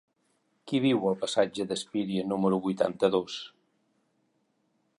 [0.69, 3.37] Qui viu al passatge d'Espíria número vuitanta-dos?